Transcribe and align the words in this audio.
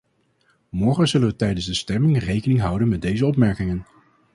Morgen 0.69 1.07
zullen 1.07 1.27
we 1.27 1.35
tijdens 1.35 1.65
de 1.65 1.73
stemming 1.73 2.17
rekening 2.23 2.59
houden 2.59 2.87
met 2.89 3.01
deze 3.01 3.25
opmerkingen. 3.25 3.85